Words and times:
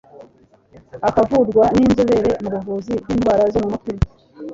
akavurwa 1.09 1.63
n'inzobere 1.75 2.31
mu 2.41 2.49
buvuzi 2.53 2.93
bw'indwara 3.01 3.43
zo 3.53 3.59
mu 3.63 3.69
mutwe 3.73 3.91